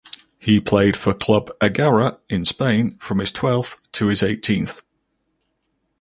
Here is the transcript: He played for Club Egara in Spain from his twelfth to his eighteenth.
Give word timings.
He 0.39 0.59
played 0.59 0.97
for 0.97 1.13
Club 1.13 1.51
Egara 1.61 2.17
in 2.27 2.43
Spain 2.43 2.97
from 2.97 3.19
his 3.19 3.31
twelfth 3.31 3.79
to 3.91 4.07
his 4.07 4.23
eighteenth. 4.23 4.81